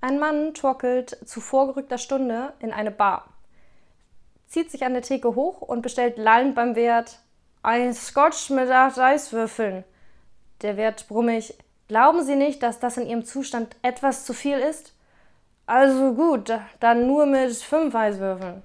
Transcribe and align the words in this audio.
Ein 0.00 0.20
Mann 0.20 0.54
torkelt 0.54 1.18
zu 1.24 1.40
vorgerückter 1.40 1.98
Stunde 1.98 2.52
in 2.60 2.72
eine 2.72 2.92
Bar, 2.92 3.28
zieht 4.46 4.70
sich 4.70 4.84
an 4.84 4.92
der 4.92 5.02
Theke 5.02 5.34
hoch 5.34 5.60
und 5.60 5.82
bestellt 5.82 6.18
lallend 6.18 6.54
beim 6.54 6.76
Wert 6.76 7.18
ein 7.62 7.92
Scotch 7.92 8.50
mit 8.50 8.70
acht 8.70 8.98
Eiswürfeln. 8.98 9.82
Der 10.62 10.76
Wert 10.76 11.08
brummig, 11.08 11.54
glauben 11.88 12.24
Sie 12.24 12.36
nicht, 12.36 12.62
dass 12.62 12.78
das 12.78 12.96
in 12.96 13.08
Ihrem 13.08 13.24
Zustand 13.24 13.74
etwas 13.82 14.24
zu 14.24 14.34
viel 14.34 14.58
ist? 14.58 14.94
Also 15.66 16.14
gut, 16.14 16.52
dann 16.78 17.08
nur 17.08 17.26
mit 17.26 17.56
fünf 17.56 17.94
Eiswürfeln. 17.94 18.62